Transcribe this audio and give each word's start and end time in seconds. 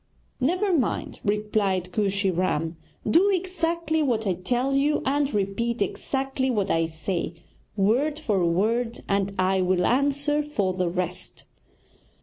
'Never 0.39 0.75
mind!' 0.75 1.19
replied 1.23 1.91
Kooshy 1.91 2.31
Ram, 2.31 2.75
'do 3.07 3.29
exactly 3.29 4.01
what 4.01 4.25
I 4.25 4.33
tell 4.33 4.73
you, 4.73 5.03
and 5.05 5.31
repeat 5.31 5.79
exactly 5.79 6.49
what 6.49 6.71
I 6.71 6.87
say, 6.87 7.35
word 7.77 8.17
for 8.17 8.43
word, 8.43 9.03
and 9.07 9.31
I 9.37 9.61
will 9.61 9.85
answer 9.85 10.41
for 10.41 10.73
the 10.73 10.89
rest.' 10.89 11.43